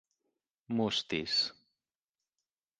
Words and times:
Mustis. 0.75 1.35